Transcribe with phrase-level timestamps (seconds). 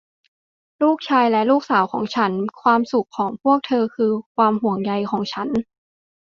[0.81, 5.47] ลูกชายและลูกสาวของฉัน ความสุขของพวกเธอคือความห่วงใยของฉัน